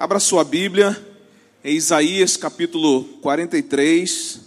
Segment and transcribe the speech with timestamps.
[0.00, 0.96] Abra sua Bíblia
[1.64, 4.42] em Isaías capítulo 43.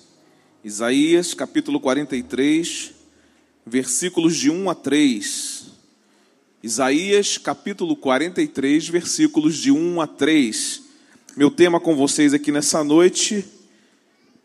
[0.63, 2.93] Isaías capítulo 43,
[3.65, 5.65] versículos de 1 a 3.
[6.63, 10.83] Isaías capítulo 43, versículos de 1 a 3.
[11.35, 13.43] Meu tema com vocês aqui nessa noite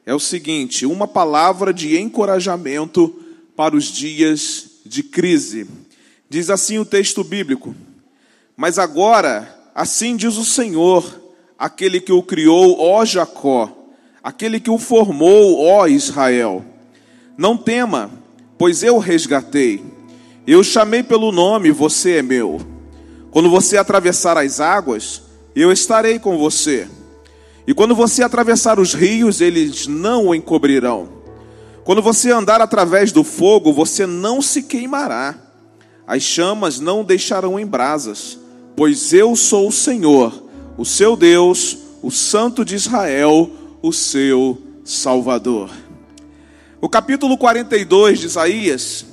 [0.04, 3.14] é o seguinte: uma palavra de encorajamento
[3.54, 5.68] para os dias de crise.
[6.28, 7.76] Diz assim o texto bíblico:
[8.56, 11.04] Mas agora Assim diz o Senhor,
[11.58, 13.70] aquele que o criou, ó Jacó,
[14.22, 16.64] aquele que o formou, ó Israel.
[17.36, 18.10] Não tema,
[18.56, 19.84] pois eu resgatei.
[20.46, 22.58] Eu chamei pelo nome, você é meu.
[23.30, 25.20] Quando você atravessar as águas,
[25.54, 26.88] eu estarei com você.
[27.66, 31.06] E quando você atravessar os rios, eles não o encobrirão.
[31.84, 35.34] Quando você andar através do fogo, você não se queimará.
[36.06, 38.38] As chamas não deixarão em brasas
[38.76, 40.44] pois eu sou o Senhor,
[40.76, 45.70] o seu Deus, o Santo de Israel, o seu Salvador.
[46.78, 49.06] O capítulo 42 de Isaías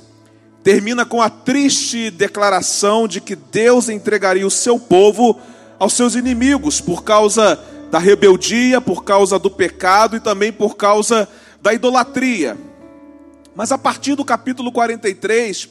[0.62, 5.40] termina com a triste declaração de que Deus entregaria o seu povo
[5.78, 7.58] aos seus inimigos por causa
[7.90, 11.26] da rebeldia, por causa do pecado e também por causa
[11.62, 12.56] da idolatria.
[13.54, 15.68] Mas a partir do capítulo 43,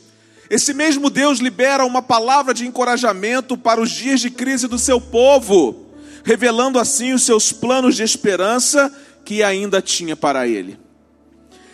[0.49, 5.00] esse mesmo Deus libera uma palavra de encorajamento para os dias de crise do seu
[5.00, 5.88] povo,
[6.23, 8.94] revelando assim os seus planos de esperança
[9.25, 10.77] que ainda tinha para ele.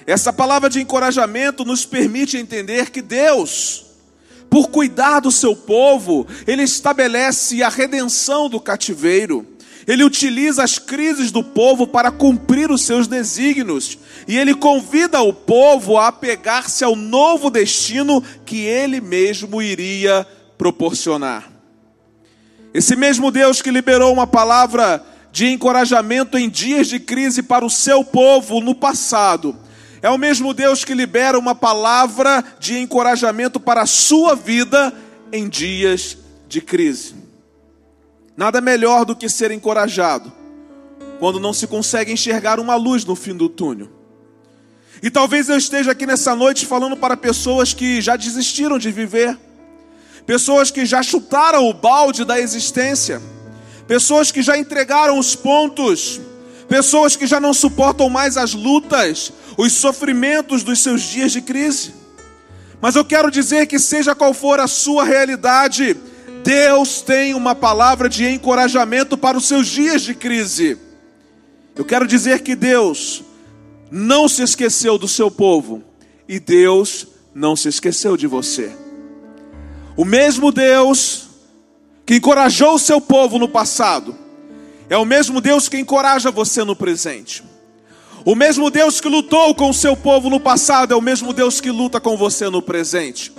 [0.05, 3.85] Essa palavra de encorajamento nos permite entender que Deus,
[4.49, 9.45] por cuidar do seu povo, ele estabelece a redenção do cativeiro
[9.89, 13.97] ele utiliza as crises do povo para cumprir os seus desígnios.
[14.27, 20.27] E ele convida o povo a apegar-se ao novo destino que ele mesmo iria
[20.59, 21.49] proporcionar.
[22.71, 27.69] Esse mesmo Deus que liberou uma palavra de encorajamento em dias de crise para o
[27.69, 29.57] seu povo no passado,
[30.03, 34.93] é o mesmo Deus que libera uma palavra de encorajamento para a sua vida
[35.33, 36.15] em dias
[36.47, 37.18] de crise.
[38.39, 40.31] Nada melhor do que ser encorajado
[41.19, 43.89] quando não se consegue enxergar uma luz no fim do túnel.
[45.03, 49.37] E talvez eu esteja aqui nessa noite falando para pessoas que já desistiram de viver,
[50.25, 53.21] pessoas que já chutaram o balde da existência,
[53.85, 56.21] pessoas que já entregaram os pontos,
[56.69, 61.93] pessoas que já não suportam mais as lutas, os sofrimentos dos seus dias de crise.
[62.79, 65.97] Mas eu quero dizer que, seja qual for a sua realidade,
[66.43, 70.77] Deus tem uma palavra de encorajamento para os seus dias de crise.
[71.75, 73.23] Eu quero dizer que Deus
[73.91, 75.83] não se esqueceu do seu povo
[76.27, 78.71] e Deus não se esqueceu de você.
[79.95, 81.27] O mesmo Deus
[82.05, 84.15] que encorajou o seu povo no passado
[84.89, 87.43] é o mesmo Deus que encoraja você no presente.
[88.25, 91.61] O mesmo Deus que lutou com o seu povo no passado é o mesmo Deus
[91.61, 93.31] que luta com você no presente.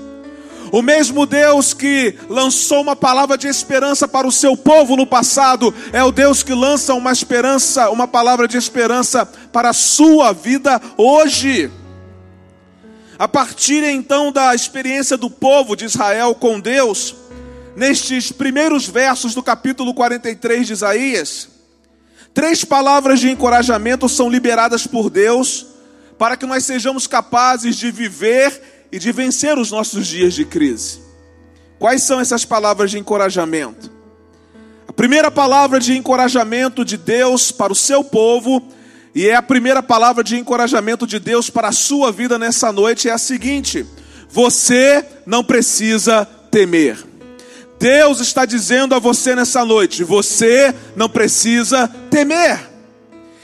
[0.73, 5.75] O mesmo Deus que lançou uma palavra de esperança para o seu povo no passado,
[5.93, 10.81] é o Deus que lança uma esperança, uma palavra de esperança para a sua vida
[10.97, 11.71] hoje.
[13.19, 17.17] A partir então da experiência do povo de Israel com Deus,
[17.77, 21.49] nestes primeiros versos do capítulo 43 de Isaías,
[22.33, 25.67] três palavras de encorajamento são liberadas por Deus
[26.21, 31.01] para que nós sejamos capazes de viver e de vencer os nossos dias de crise.
[31.79, 33.91] Quais são essas palavras de encorajamento?
[34.87, 38.63] A primeira palavra de encorajamento de Deus para o seu povo,
[39.15, 43.09] e é a primeira palavra de encorajamento de Deus para a sua vida nessa noite,
[43.09, 43.87] é a seguinte:
[44.29, 46.99] você não precisa temer.
[47.79, 52.69] Deus está dizendo a você nessa noite: você não precisa temer.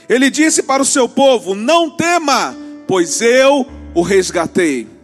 [0.07, 2.55] Ele disse para o seu povo: não tema,
[2.87, 3.65] pois eu
[3.95, 4.96] o resgatei.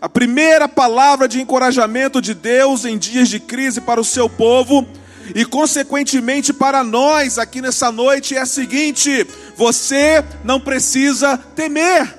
[0.00, 4.86] A primeira palavra de encorajamento de Deus em dias de crise para o seu povo
[5.34, 9.26] e, consequentemente, para nós aqui nessa noite é a seguinte:
[9.56, 12.14] você não precisa temer,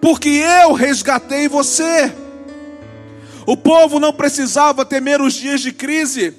[0.00, 2.12] porque eu resgatei você.
[3.46, 6.34] O povo não precisava temer os dias de crise,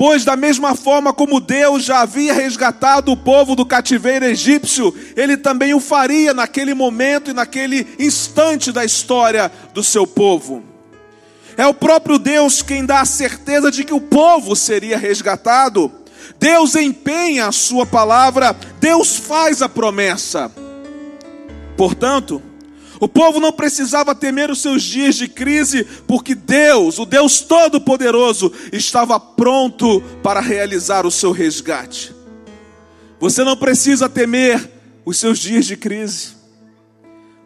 [0.00, 5.36] Pois, da mesma forma como Deus já havia resgatado o povo do cativeiro egípcio, Ele
[5.36, 10.64] também o faria naquele momento e naquele instante da história do seu povo.
[11.54, 15.92] É o próprio Deus quem dá a certeza de que o povo seria resgatado.
[16.38, 20.50] Deus empenha a sua palavra, Deus faz a promessa.
[21.76, 22.42] Portanto,
[23.00, 28.52] O povo não precisava temer os seus dias de crise, porque Deus, o Deus Todo-Poderoso,
[28.70, 32.14] estava pronto para realizar o seu resgate.
[33.18, 34.70] Você não precisa temer
[35.02, 36.32] os seus dias de crise,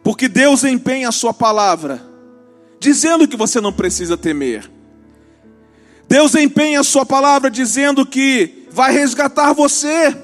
[0.03, 2.05] porque Deus empenha a sua palavra,
[2.77, 4.69] dizendo que você não precisa temer.
[6.07, 10.15] Deus empenha a sua palavra dizendo que vai resgatar você.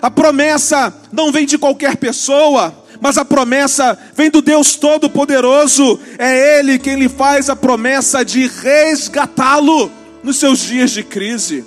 [0.00, 5.98] A promessa não vem de qualquer pessoa, mas a promessa vem do Deus Todo-Poderoso.
[6.18, 9.90] É Ele quem lhe faz a promessa de resgatá-lo
[10.22, 11.64] nos seus dias de crise.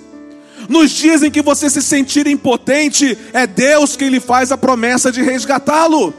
[0.70, 5.12] Nos dias em que você se sentir impotente, é Deus quem lhe faz a promessa
[5.12, 6.14] de resgatá-lo.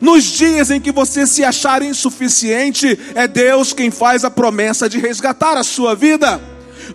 [0.00, 4.98] Nos dias em que você se achar insuficiente, é Deus quem faz a promessa de
[4.98, 6.40] resgatar a sua vida.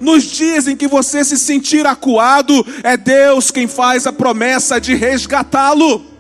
[0.02, 4.96] Nos dias em que você se sentir acuado, é Deus quem faz a promessa de
[4.96, 6.17] resgatá-lo.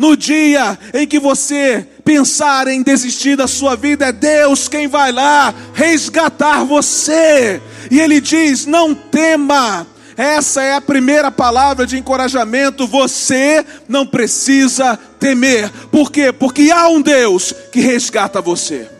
[0.00, 5.12] No dia em que você pensar em desistir da sua vida, é Deus quem vai
[5.12, 7.60] lá resgatar você.
[7.90, 9.86] E Ele diz: não tema.
[10.16, 12.86] Essa é a primeira palavra de encorajamento.
[12.86, 15.70] Você não precisa temer.
[15.88, 16.32] Por quê?
[16.32, 18.90] Porque há um Deus que resgata você.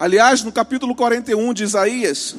[0.00, 2.34] Aliás, no capítulo 41 de Isaías,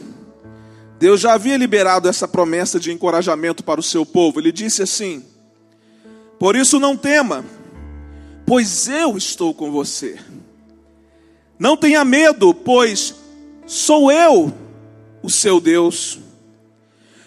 [0.97, 4.39] Deus já havia liberado essa promessa de encorajamento para o seu povo.
[4.39, 5.23] Ele disse assim:
[6.39, 7.45] Por isso não tema,
[8.45, 10.17] pois eu estou com você.
[11.57, 13.15] Não tenha medo, pois
[13.65, 14.53] sou eu
[15.23, 16.19] o seu Deus.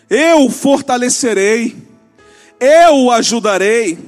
[0.08, 1.76] Eu o fortalecerei,
[2.58, 3.98] eu o ajudarei,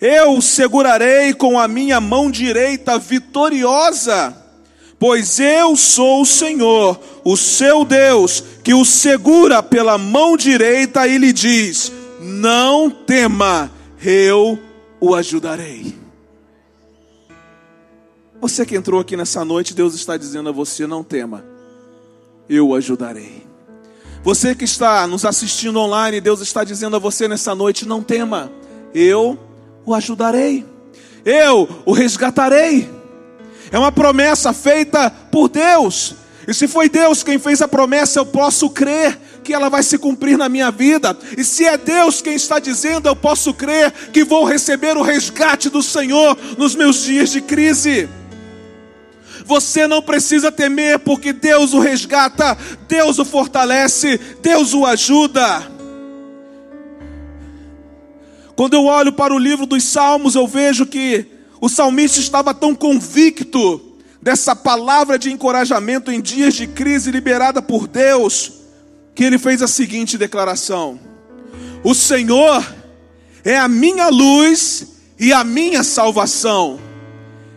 [0.00, 4.48] eu o segurarei com a minha mão direita vitoriosa
[4.98, 11.16] Pois eu sou o Senhor, o seu Deus, que o segura pela mão direita e
[11.16, 13.70] lhe diz: Não tema,
[14.02, 14.58] eu
[15.00, 15.96] o ajudarei.
[18.40, 21.44] Você que entrou aqui nessa noite, Deus está dizendo a você: Não tema,
[22.48, 23.46] eu o ajudarei.
[24.22, 28.52] Você que está nos assistindo online, Deus está dizendo a você nessa noite: Não tema,
[28.94, 29.38] eu
[29.84, 30.64] o ajudarei,
[31.24, 32.88] eu o resgatarei.
[33.70, 36.14] É uma promessa feita por Deus.
[36.46, 39.98] E se foi Deus quem fez a promessa, eu posso crer que ela vai se
[39.98, 41.16] cumprir na minha vida.
[41.36, 45.68] E se é Deus quem está dizendo, eu posso crer que vou receber o resgate
[45.68, 48.08] do Senhor nos meus dias de crise.
[49.44, 52.56] Você não precisa temer, porque Deus o resgata,
[52.86, 55.70] Deus o fortalece, Deus o ajuda.
[58.54, 61.24] Quando eu olho para o livro dos Salmos, eu vejo que
[61.60, 63.80] o salmista estava tão convicto
[64.20, 68.52] dessa palavra de encorajamento em dias de crise liberada por Deus,
[69.18, 70.96] que ele fez a seguinte declaração:
[71.82, 72.64] O Senhor
[73.44, 74.86] é a minha luz
[75.18, 76.78] e a minha salvação.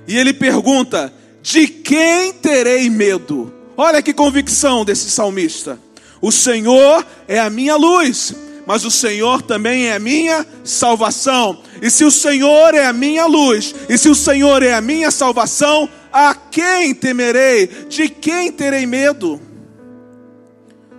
[0.07, 3.53] E ele pergunta: De quem terei medo?
[3.77, 5.79] Olha que convicção desse salmista.
[6.19, 11.61] O Senhor é a minha luz mas o Senhor também é a minha salvação.
[11.81, 15.09] E se o Senhor é a minha luz, e se o Senhor é a minha
[15.09, 17.67] salvação, a quem temerei?
[17.89, 19.41] De quem terei medo?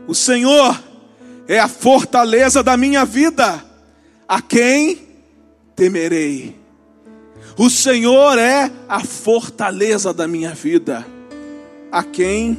[0.06, 0.82] O Senhor
[1.46, 3.64] é a fortaleza da minha vida,
[4.28, 5.00] a quem
[5.76, 6.56] temerei?
[7.56, 11.06] O Senhor é a fortaleza da minha vida,
[11.90, 12.59] a quem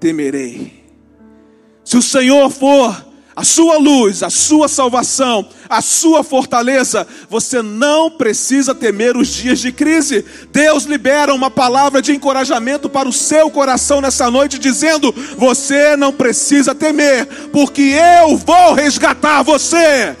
[0.00, 0.84] temerei?
[1.84, 3.07] Se o Senhor for
[3.38, 9.60] a sua luz, a sua salvação, a sua fortaleza, você não precisa temer os dias
[9.60, 10.24] de crise.
[10.50, 16.12] Deus libera uma palavra de encorajamento para o seu coração nessa noite, dizendo: Você não
[16.12, 20.16] precisa temer, porque eu vou resgatar você.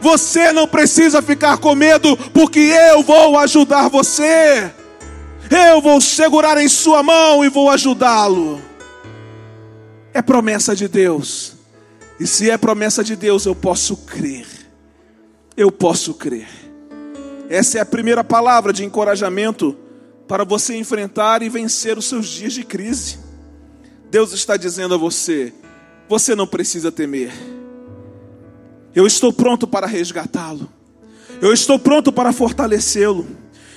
[0.00, 4.70] Você não precisa ficar com medo, porque eu vou ajudar você.
[5.50, 8.62] Eu vou segurar em sua mão e vou ajudá-lo.
[10.14, 11.58] É promessa de Deus.
[12.20, 14.46] E se é promessa de Deus, eu posso crer.
[15.56, 16.46] Eu posso crer.
[17.48, 19.74] Essa é a primeira palavra de encorajamento
[20.28, 23.18] para você enfrentar e vencer os seus dias de crise.
[24.10, 25.50] Deus está dizendo a você:
[26.10, 27.32] você não precisa temer.
[28.94, 30.70] Eu estou pronto para resgatá-lo.
[31.40, 33.26] Eu estou pronto para fortalecê-lo.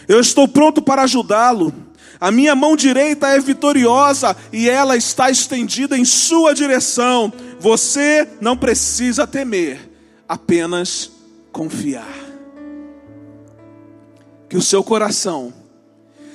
[0.06, 1.74] Eu estou pronto para ajudá-lo.
[2.20, 7.32] A minha mão direita é vitoriosa e ela está estendida em sua direção.
[7.64, 9.80] Você não precisa temer,
[10.28, 11.10] apenas
[11.52, 12.14] confiar.
[14.50, 15.54] Que o seu coração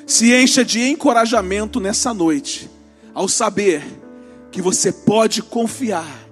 [0.07, 2.69] se encha de encorajamento nessa noite,
[3.13, 3.85] ao saber
[4.51, 6.27] que você pode confiar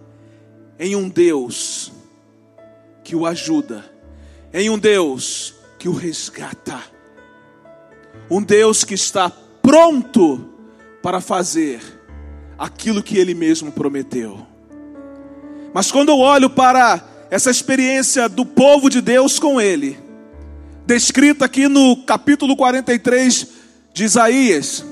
[0.78, 1.92] em um Deus
[3.04, 3.84] que o ajuda,
[4.52, 6.96] em um Deus que o resgata
[8.30, 9.30] um Deus que está
[9.62, 10.48] pronto
[11.02, 11.80] para fazer
[12.58, 14.55] aquilo que ele mesmo prometeu.
[15.76, 19.98] Mas quando eu olho para essa experiência do povo de Deus com ele,
[20.86, 23.46] descrita aqui no capítulo 43
[23.92, 24.82] de Isaías,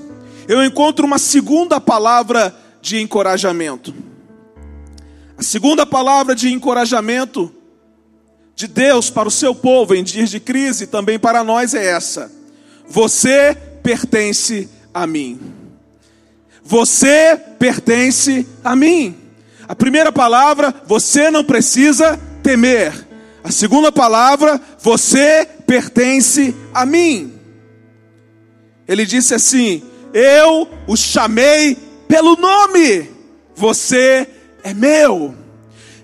[0.46, 3.94] eu encontro uma segunda palavra de encorajamento.
[5.38, 7.50] A segunda palavra de encorajamento
[8.54, 12.30] de Deus para o seu povo em dias de crise, também para nós, é essa:
[12.86, 15.40] Você pertence a mim.
[16.62, 19.23] Você pertence a mim.
[19.68, 22.92] A primeira palavra, você não precisa temer.
[23.42, 27.32] A segunda palavra, você pertence a mim.
[28.86, 31.76] Ele disse assim: Eu o chamei
[32.08, 33.10] pelo nome,
[33.54, 34.26] você
[34.62, 35.34] é meu.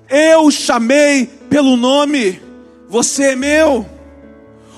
[0.09, 2.41] Eu o chamei pelo nome,
[2.89, 3.87] você é meu.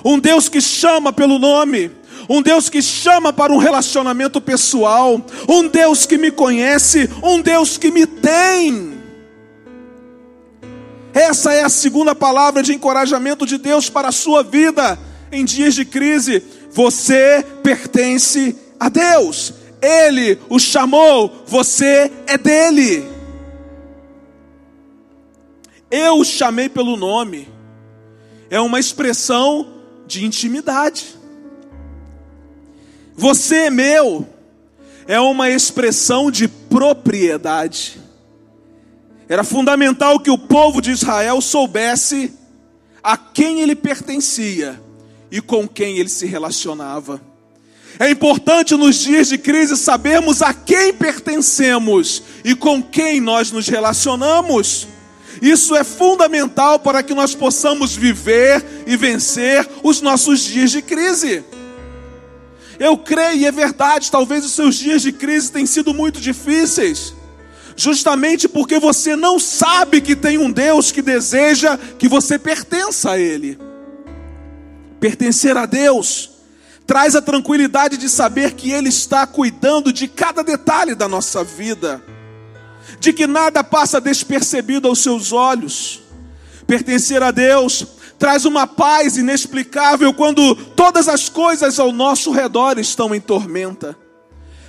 [0.05, 1.91] Um Deus que chama pelo nome,
[2.29, 7.77] um Deus que chama para um relacionamento pessoal, um Deus que me conhece, um Deus
[7.77, 9.01] que me tem.
[11.15, 14.99] Essa é a segunda palavra de encorajamento de Deus para a sua vida
[15.31, 16.43] em dias de crise.
[16.71, 23.07] Você pertence a Deus, Ele o chamou, você é dele.
[25.91, 27.47] Eu o chamei pelo nome,
[28.49, 29.67] é uma expressão
[30.07, 31.22] de intimidade.
[33.23, 34.27] Você é meu,
[35.07, 38.01] é uma expressão de propriedade.
[39.29, 42.33] Era fundamental que o povo de Israel soubesse
[43.01, 44.83] a quem ele pertencia
[45.31, 47.23] e com quem ele se relacionava.
[47.97, 53.69] É importante nos dias de crise sabermos a quem pertencemos e com quem nós nos
[53.69, 54.89] relacionamos.
[55.41, 61.45] Isso é fundamental para que nós possamos viver e vencer os nossos dias de crise.
[62.83, 67.15] Eu creio e é verdade, talvez os seus dias de crise tenham sido muito difíceis,
[67.77, 73.19] justamente porque você não sabe que tem um Deus que deseja que você pertença a
[73.21, 73.57] Ele.
[74.99, 76.31] Pertencer a Deus
[76.85, 82.03] traz a tranquilidade de saber que Ele está cuidando de cada detalhe da nossa vida,
[82.99, 86.03] de que nada passa despercebido aos seus olhos.
[86.67, 87.87] Pertencer a Deus
[88.23, 93.99] traz uma paz inexplicável quando todas as coisas ao nosso redor estão em tormenta.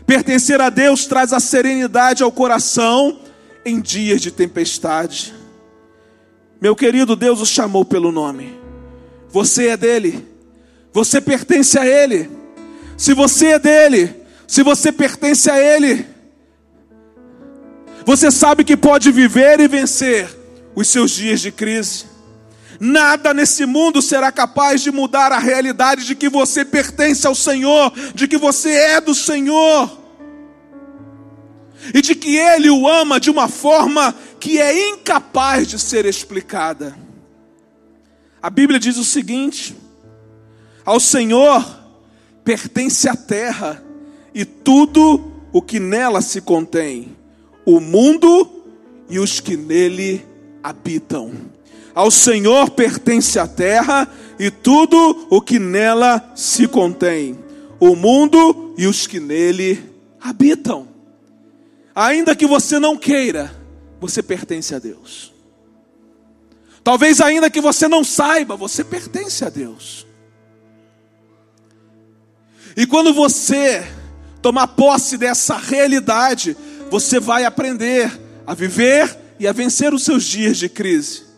[0.08, 3.20] Pertencer a Deus traz a serenidade ao coração
[3.64, 5.36] em dias de tempestade.
[6.60, 8.60] Meu querido, Deus o chamou pelo nome.
[9.30, 10.28] Você é dele.
[10.92, 12.32] Você pertence a ele.
[12.98, 14.16] Se você é dele,
[14.48, 16.08] se você pertence a ele,
[18.04, 20.28] você sabe que pode viver e vencer
[20.74, 22.13] os seus dias de crise.
[22.80, 27.92] Nada nesse mundo será capaz de mudar a realidade de que você pertence ao Senhor,
[28.14, 30.00] de que você é do Senhor,
[31.94, 36.98] e de que Ele o ama de uma forma que é incapaz de ser explicada.
[38.42, 39.76] A Bíblia diz o seguinte:
[40.86, 41.66] ao Senhor
[42.44, 43.84] pertence a terra
[44.34, 47.16] e tudo o que nela se contém,
[47.66, 48.64] o mundo
[49.10, 50.26] e os que nele
[50.62, 51.53] habitam.
[51.96, 54.08] Ao Senhor pertence a terra
[54.40, 57.38] e tudo o que nela se contém,
[57.80, 60.88] o mundo e os que nele habitam.
[61.94, 63.56] Ainda que você não queira,
[64.00, 65.32] você pertence a Deus.
[66.84, 70.06] Talvez ainda que você não saiba, você pertence a Deus.
[72.76, 73.88] E quando você
[74.42, 76.58] tomar posse dessa realidade,
[76.90, 78.12] você vai aprender
[78.46, 81.33] a viver e a vencer os seus dias de crise.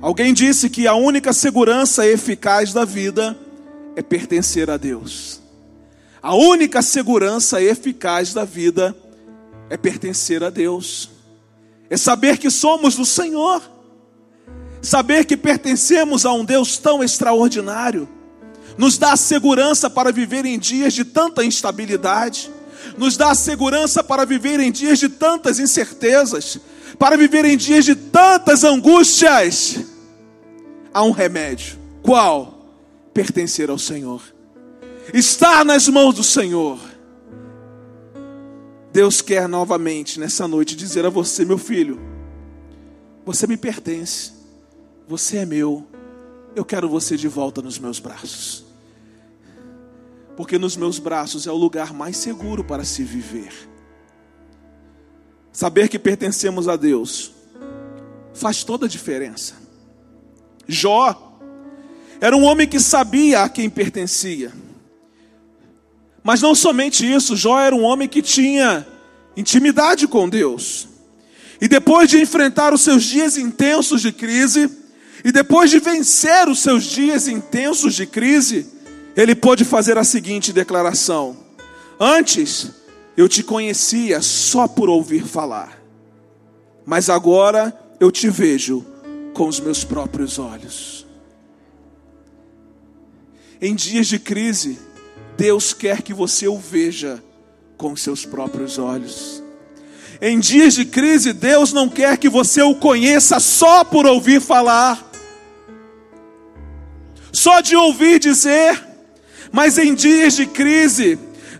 [0.00, 3.36] Alguém disse que a única segurança eficaz da vida
[3.96, 5.40] é pertencer a Deus.
[6.22, 8.96] A única segurança eficaz da vida
[9.68, 11.10] é pertencer a Deus.
[11.90, 13.60] É saber que somos do Senhor.
[14.80, 18.08] Saber que pertencemos a um Deus tão extraordinário.
[18.76, 22.50] Nos dá segurança para viver em dias de tanta instabilidade.
[22.96, 26.60] Nos dá segurança para viver em dias de tantas incertezas
[26.98, 29.84] para viver em dias de tantas angústias,
[30.92, 31.78] há um remédio.
[32.02, 32.66] Qual?
[33.14, 34.20] Pertencer ao Senhor.
[35.14, 36.78] Estar nas mãos do Senhor.
[38.92, 42.00] Deus quer novamente nessa noite dizer a você, meu filho,
[43.24, 44.32] você me pertence,
[45.06, 45.86] você é meu,
[46.56, 48.64] eu quero você de volta nos meus braços.
[50.36, 53.52] Porque nos meus braços é o lugar mais seguro para se viver.
[55.52, 57.32] Saber que pertencemos a Deus
[58.34, 59.54] faz toda a diferença.
[60.66, 61.40] Jó
[62.20, 64.52] era um homem que sabia a quem pertencia.
[66.22, 68.86] Mas não somente isso, Jó era um homem que tinha
[69.36, 70.88] intimidade com Deus.
[71.60, 74.70] E depois de enfrentar os seus dias intensos de crise,
[75.24, 78.66] e depois de vencer os seus dias intensos de crise,
[79.16, 81.36] ele pôde fazer a seguinte declaração:
[81.98, 82.70] Antes
[83.18, 85.82] eu te conhecia só por ouvir falar,
[86.86, 88.86] mas agora eu te vejo
[89.34, 91.04] com os meus próprios olhos.
[93.60, 94.78] Em dias de crise,
[95.36, 97.20] Deus quer que você o veja
[97.76, 99.42] com seus próprios olhos.
[100.22, 105.10] Em dias de crise, Deus não quer que você o conheça só por ouvir falar,
[107.32, 108.80] só de ouvir dizer,
[109.50, 111.18] mas em dias de crise,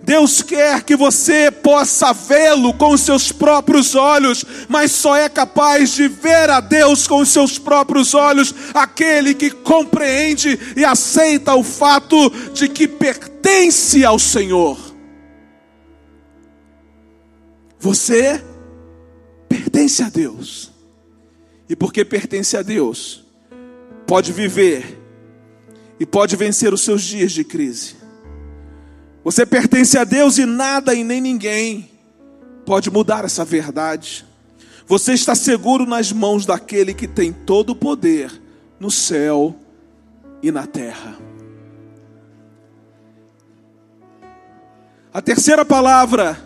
[0.08, 5.90] Deus quer que você possa vê-lo com os seus próprios olhos, mas só é capaz
[5.90, 11.62] de ver a Deus com os seus próprios olhos aquele que compreende e aceita o
[11.62, 14.78] fato de que pertence ao Senhor.
[17.78, 18.42] Você
[19.46, 20.72] pertence a Deus,
[21.68, 23.26] e porque pertence a Deus,
[24.06, 24.98] pode viver
[26.00, 27.97] e pode vencer os seus dias de crise.
[29.28, 31.90] Você pertence a Deus e nada e nem ninguém
[32.64, 34.24] pode mudar essa verdade.
[34.86, 38.32] Você está seguro nas mãos daquele que tem todo o poder
[38.80, 39.54] no céu
[40.42, 41.18] e na terra.
[45.12, 46.42] A terceira palavra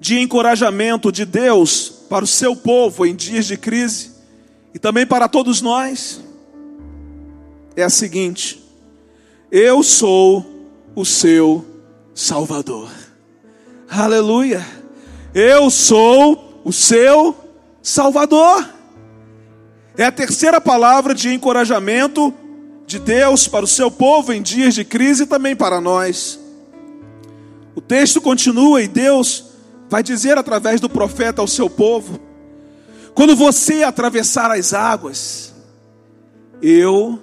[0.00, 4.10] de encorajamento de Deus para o seu povo em dias de crise
[4.74, 6.20] e também para todos nós
[7.76, 8.60] é a seguinte:
[9.52, 10.44] Eu sou
[10.96, 11.70] o seu
[12.14, 12.90] Salvador.
[13.88, 14.64] Aleluia.
[15.34, 17.36] Eu sou o seu
[17.82, 18.68] Salvador.
[19.96, 22.32] É a terceira palavra de encorajamento
[22.86, 26.38] de Deus para o seu povo em dias de crise e também para nós.
[27.74, 29.44] O texto continua e Deus
[29.88, 32.20] vai dizer através do profeta ao seu povo:
[33.14, 35.54] quando você atravessar as águas,
[36.60, 37.18] eu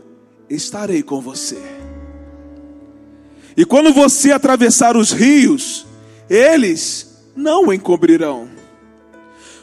[0.49, 1.78] estarei com você.
[3.59, 5.85] E quando você atravessar os rios,
[6.29, 8.47] eles não o encobrirão.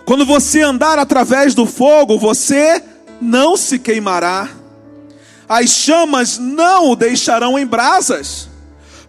[0.05, 2.85] Quando você andar através do fogo, você
[3.23, 4.51] não se queimará.
[5.49, 8.51] As chamas não o deixarão em brasas,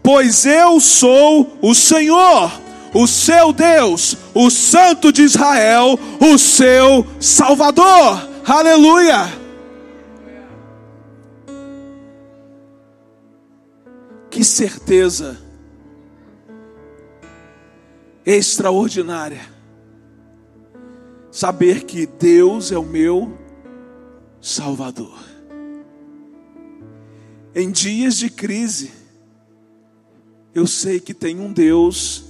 [0.02, 2.50] pois eu sou o Senhor,
[2.93, 8.26] o seu Deus, o Santo de Israel, o seu Salvador.
[8.45, 9.46] Aleluia!
[14.38, 15.36] Que certeza
[18.23, 19.41] extraordinária.
[21.32, 23.36] Saber que Deus é o meu
[24.39, 25.17] Salvador.
[27.56, 28.91] Em dias de crise,
[30.54, 32.26] eu sei que tem um Deus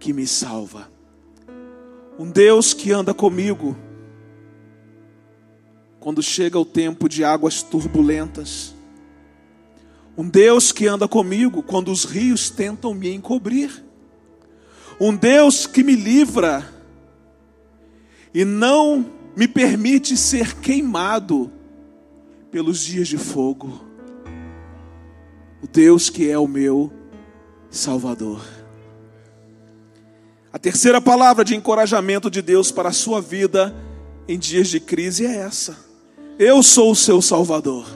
[0.00, 0.90] que me salva.
[2.18, 3.76] Um Deus que anda comigo
[6.00, 8.74] quando chega o tempo de águas turbulentas
[10.18, 13.84] um Deus que anda comigo quando os rios tentam me encobrir.
[15.00, 16.68] Um Deus que me livra
[18.34, 21.52] e não me permite ser queimado
[22.50, 23.84] pelos dias de fogo.
[25.62, 26.92] O Deus que é o meu
[27.70, 28.44] Salvador.
[30.52, 33.72] A terceira palavra de encorajamento de Deus para a sua vida
[34.26, 35.78] em dias de crise é essa:
[36.40, 37.86] Eu sou o seu Salvador.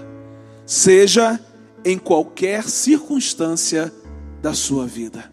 [0.64, 1.40] Seja
[1.84, 3.92] em qualquer circunstância
[4.40, 5.32] da sua vida.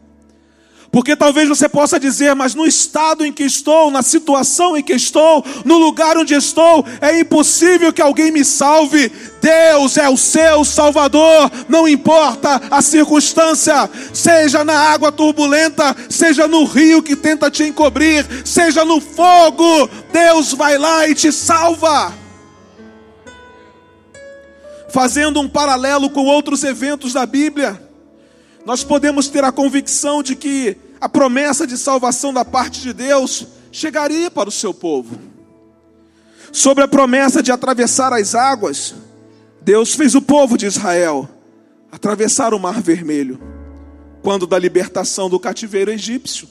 [0.91, 4.93] Porque talvez você possa dizer, mas no estado em que estou, na situação em que
[4.93, 9.11] estou, no lugar onde estou, é impossível que alguém me salve.
[9.39, 16.65] Deus é o seu Salvador, não importa a circunstância, seja na água turbulenta, seja no
[16.65, 22.28] rio que tenta te encobrir, seja no fogo, Deus vai lá e te salva
[24.89, 27.81] fazendo um paralelo com outros eventos da Bíblia,
[28.65, 33.47] nós podemos ter a convicção de que a promessa de salvação da parte de Deus
[33.71, 35.17] chegaria para o seu povo.
[36.51, 38.95] Sobre a promessa de atravessar as águas,
[39.61, 41.29] Deus fez o povo de Israel
[41.91, 43.39] atravessar o Mar Vermelho,
[44.21, 46.47] quando da libertação do cativeiro egípcio.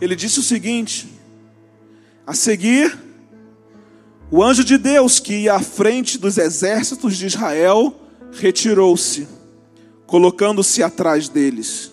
[0.00, 1.08] Ele disse o seguinte:
[2.26, 2.96] a seguir,
[4.30, 7.94] o anjo de Deus que ia à frente dos exércitos de Israel
[8.32, 9.26] retirou-se,
[10.06, 11.92] colocando-se atrás deles.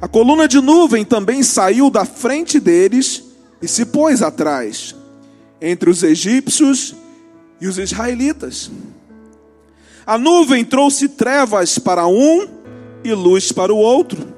[0.00, 3.24] A coluna de nuvem também saiu da frente deles
[3.60, 4.94] e se pôs atrás,
[5.60, 6.94] entre os egípcios
[7.60, 8.70] e os israelitas.
[10.06, 12.48] A nuvem trouxe trevas para um
[13.04, 14.34] e luz para o outro,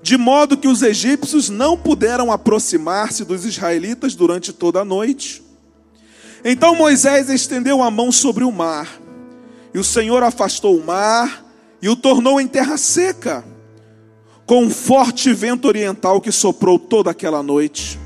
[0.00, 5.43] de modo que os egípcios não puderam aproximar-se dos israelitas durante toda a noite.
[6.44, 8.88] Então Moisés estendeu a mão sobre o mar,
[9.72, 11.44] e o Senhor afastou o mar
[11.80, 13.44] e o tornou em terra seca,
[14.46, 17.98] com um forte vento oriental que soprou toda aquela noite.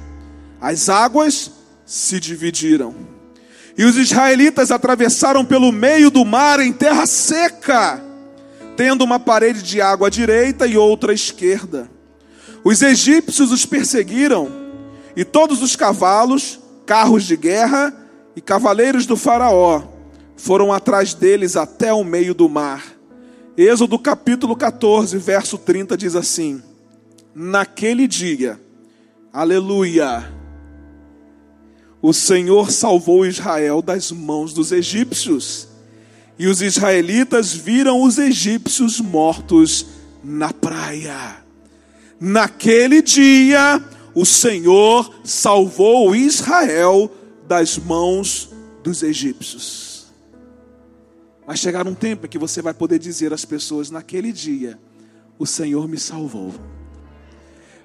[0.60, 1.50] As águas
[1.84, 2.94] se dividiram,
[3.76, 8.08] e os israelitas atravessaram pelo meio do mar em terra seca
[8.78, 11.90] tendo uma parede de água à direita e outra à esquerda.
[12.62, 14.48] Os egípcios os perseguiram,
[15.16, 17.92] e todos os cavalos, carros de guerra
[18.38, 19.82] e cavaleiros do Faraó
[20.36, 22.84] foram atrás deles até o meio do mar.
[23.56, 26.62] Êxodo capítulo 14, verso 30 diz assim:
[27.34, 28.60] Naquele dia,
[29.32, 30.32] aleluia,
[32.00, 35.66] o Senhor salvou Israel das mãos dos egípcios
[36.38, 39.84] e os israelitas viram os egípcios mortos
[40.22, 41.38] na praia.
[42.20, 43.82] Naquele dia,
[44.14, 47.10] o Senhor salvou Israel
[47.48, 48.50] das mãos
[48.84, 50.06] dos egípcios.
[51.46, 54.78] Vai chegar um tempo em que você vai poder dizer às pessoas: naquele dia,
[55.38, 56.54] o Senhor me salvou.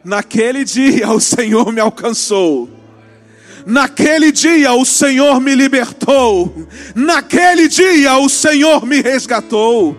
[0.04, 2.70] Naquele dia, o Senhor me alcançou.
[3.66, 6.54] Naquele dia o Senhor me libertou.
[6.94, 9.98] Naquele dia o Senhor me resgatou.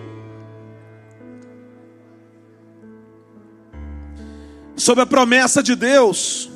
[4.75, 6.51] Sob a promessa de Deus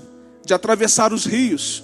[0.45, 1.83] de atravessar os rios,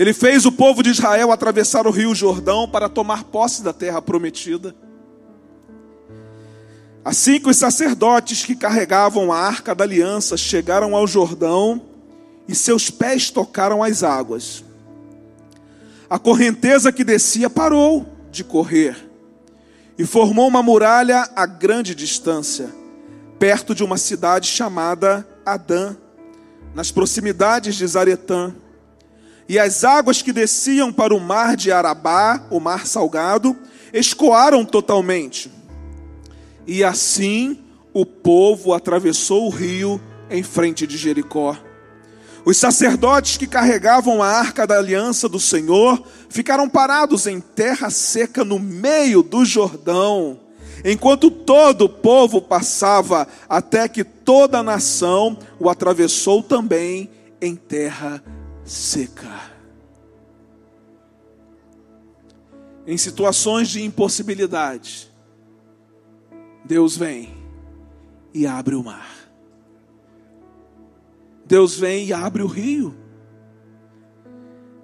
[0.00, 4.00] Ele fez o povo de Israel atravessar o rio Jordão para tomar posse da terra
[4.00, 4.74] prometida.
[7.04, 11.82] Assim que os sacerdotes que carregavam a arca da aliança chegaram ao Jordão,
[12.48, 14.64] e seus pés tocaram as águas.
[16.08, 18.96] A correnteza que descia parou de correr
[19.98, 22.70] e formou uma muralha a grande distância,
[23.38, 25.94] perto de uma cidade chamada Adã,
[26.74, 28.54] nas proximidades de Zaretã.
[29.50, 33.56] E as águas que desciam para o mar de Arabá, o mar salgado,
[33.92, 35.50] escoaram totalmente.
[36.68, 37.58] E assim
[37.92, 41.58] o povo atravessou o rio em frente de Jericó.
[42.44, 48.44] Os sacerdotes que carregavam a arca da aliança do Senhor ficaram parados em terra seca
[48.44, 50.38] no meio do Jordão,
[50.84, 57.10] enquanto todo o povo passava, até que toda a nação o atravessou também
[57.42, 58.22] em terra
[58.70, 59.50] seca.
[62.86, 65.10] Em situações de impossibilidade,
[66.64, 67.34] Deus vem
[68.32, 69.10] e abre o mar.
[71.44, 72.94] Deus vem e abre o rio.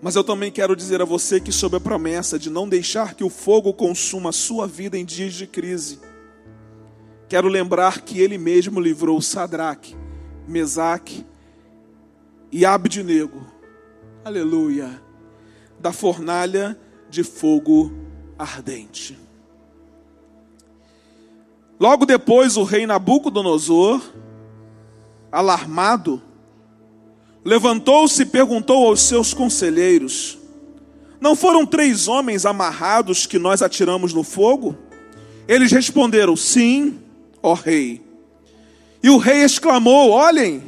[0.03, 3.23] Mas eu também quero dizer a você que, sob a promessa de não deixar que
[3.23, 6.01] o fogo consuma a sua vida em dias de crise,
[7.29, 9.97] quero lembrar que Ele mesmo livrou Sadraque,
[10.47, 11.25] Mesaque
[12.51, 13.55] e Abdinego,
[14.27, 15.01] aleluia,
[15.79, 16.77] da fornalha
[17.09, 17.93] de fogo
[18.37, 19.17] ardente.
[21.79, 24.03] Logo depois, o rei Nabucodonosor,
[25.31, 26.21] alarmado,
[27.45, 30.37] levantou-se e perguntou aos seus conselheiros:
[31.21, 34.77] Não foram três homens amarrados que nós atiramos no fogo?
[35.47, 36.99] Eles responderam: Sim,
[37.41, 38.05] ó rei.
[39.01, 40.65] E o rei exclamou: Olhem,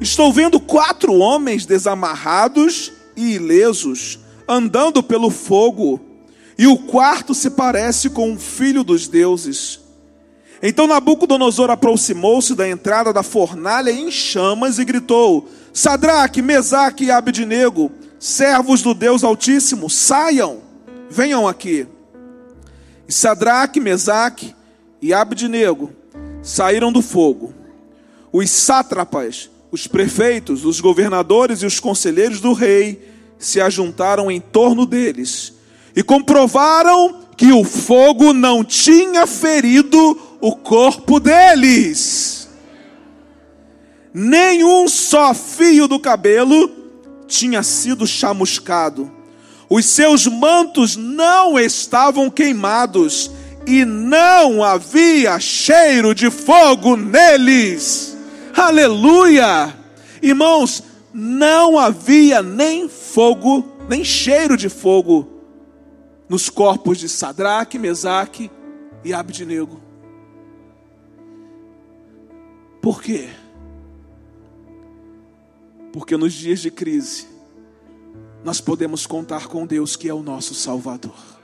[0.00, 6.00] estou vendo quatro homens desamarrados e ilesos, andando pelo fogo,
[6.56, 9.80] e o quarto se parece com um filho dos deuses.
[10.62, 17.92] Então Nabucodonosor aproximou-se da entrada da fornalha em chamas e gritou: Sadraque, Mesaque e Abednego,
[18.18, 20.58] servos do Deus Altíssimo, saiam,
[21.08, 21.86] venham aqui.
[23.06, 24.54] E Sadraque, Mesaque
[25.00, 25.92] e Abednego
[26.42, 27.54] saíram do fogo.
[28.32, 33.02] Os sátrapas, os prefeitos, os governadores e os conselheiros do rei
[33.38, 35.54] se ajuntaram em torno deles
[35.94, 42.38] e comprovaram que o fogo não tinha ferido o corpo deles
[44.18, 46.70] nenhum só fio do cabelo
[47.28, 49.10] tinha sido chamuscado.
[49.70, 53.30] Os seus mantos não estavam queimados
[53.66, 58.16] e não havia cheiro de fogo neles.
[58.58, 59.72] Aleluia!
[60.20, 60.82] Irmãos,
[61.14, 65.28] não havia nem fogo, nem cheiro de fogo
[66.28, 68.50] nos corpos de Sadraque, Mesaque
[69.04, 69.80] e Abdinego.
[72.82, 73.28] Por quê?
[75.92, 77.28] Porque nos dias de crise,
[78.42, 81.38] nós podemos contar com Deus que é o nosso Salvador.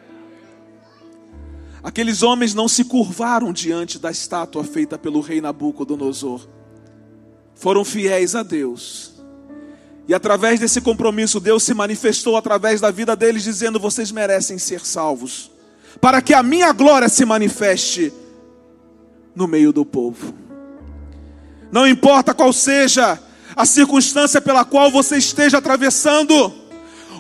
[1.81, 6.49] Aqueles homens não se curvaram diante da estátua feita pelo rei Nabucodonosor.
[7.55, 9.13] Foram fiéis a Deus.
[10.07, 14.85] E através desse compromisso, Deus se manifestou através da vida deles, dizendo: Vocês merecem ser
[14.85, 15.51] salvos,
[16.01, 18.13] para que a minha glória se manifeste
[19.35, 20.35] no meio do povo.
[21.73, 23.19] Não importa qual seja
[23.57, 26.53] a circunstância pela qual você esteja atravessando,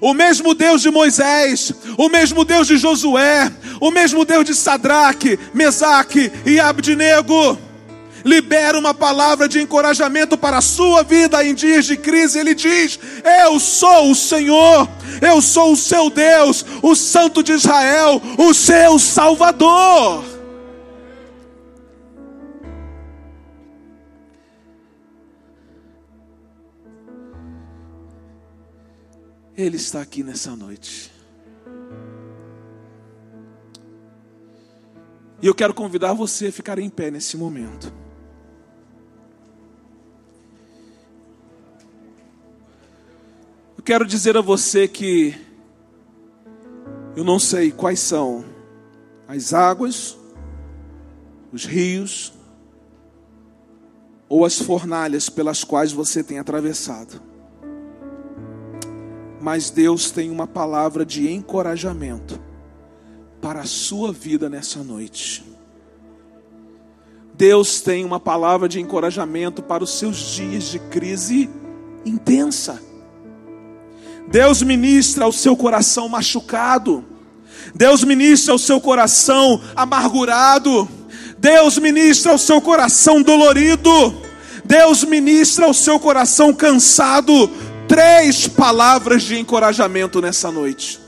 [0.00, 5.38] o mesmo Deus de Moisés, o mesmo Deus de Josué, o mesmo Deus de Sadraque,
[5.52, 7.58] Mesaque e Abdinego,
[8.24, 12.38] libera uma palavra de encorajamento para a sua vida em dias de crise.
[12.38, 12.98] Ele diz:
[13.42, 14.88] Eu sou o Senhor,
[15.20, 20.24] eu sou o seu Deus, o Santo de Israel, o seu Salvador.
[29.56, 31.12] Ele está aqui nessa noite.
[35.40, 38.03] E eu quero convidar você a ficar em pé nesse momento.
[43.84, 45.34] Eu quero dizer a você que
[47.14, 48.42] eu não sei quais são
[49.28, 50.16] as águas,
[51.52, 52.32] os rios
[54.26, 57.20] ou as fornalhas pelas quais você tem atravessado
[59.44, 62.40] mas Deus tem uma palavra de encorajamento
[63.42, 65.44] para a sua vida nessa noite.
[67.34, 71.50] Deus tem uma palavra de encorajamento para os seus dias de crise
[72.06, 72.93] intensa.
[74.28, 77.04] Deus ministra ao seu coração machucado.
[77.74, 80.88] Deus ministra ao seu coração amargurado.
[81.38, 84.14] Deus ministra ao seu coração dolorido.
[84.64, 87.50] Deus ministra ao seu coração cansado
[87.86, 90.98] três palavras de encorajamento nessa noite.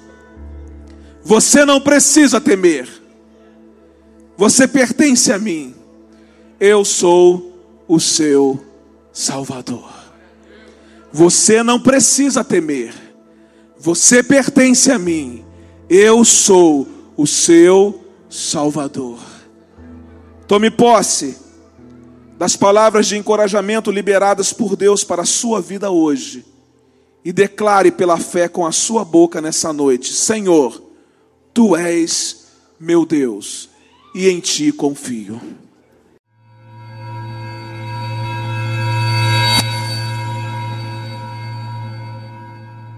[1.22, 2.88] Você não precisa temer.
[4.36, 5.74] Você pertence a mim.
[6.60, 8.62] Eu sou o seu
[9.12, 9.90] Salvador.
[11.12, 13.05] Você não precisa temer.
[13.86, 15.44] Você pertence a mim.
[15.88, 19.20] Eu sou o seu Salvador.
[20.48, 21.38] Tome posse
[22.36, 26.44] das palavras de encorajamento liberadas por Deus para a sua vida hoje
[27.24, 30.82] e declare pela fé com a sua boca nessa noite: Senhor,
[31.54, 32.44] tu és
[32.80, 33.68] meu Deus
[34.12, 35.40] e em ti confio.